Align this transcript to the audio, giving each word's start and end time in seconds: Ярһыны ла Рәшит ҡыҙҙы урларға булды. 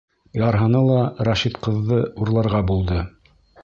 Ярһыны 0.43 0.81
ла 0.87 0.97
Рәшит 1.29 1.61
ҡыҙҙы 1.69 2.03
урларға 2.25 2.67
булды. 2.73 3.09